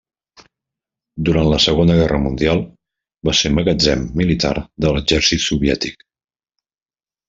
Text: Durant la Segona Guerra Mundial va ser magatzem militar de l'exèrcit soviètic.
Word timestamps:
Durant 1.29 1.49
la 1.51 1.59
Segona 1.65 1.99
Guerra 1.99 2.17
Mundial 2.25 2.63
va 3.31 3.37
ser 3.43 3.55
magatzem 3.61 4.09
militar 4.25 4.57
de 4.65 4.99
l'exèrcit 4.99 5.49
soviètic. 5.49 6.07